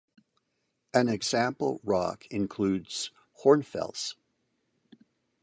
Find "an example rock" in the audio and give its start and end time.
0.95-2.25